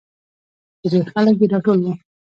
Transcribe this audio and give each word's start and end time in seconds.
چې 0.79 0.87
ډېرخلک 0.93 1.35
پې 1.39 1.45
راټول 1.53 1.79
وو. 1.81 1.91